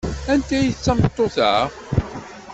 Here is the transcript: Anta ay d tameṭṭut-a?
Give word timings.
Anta 0.31 0.55
ay 0.59 0.67
d 0.73 0.77
tameṭṭut-a? 0.83 1.53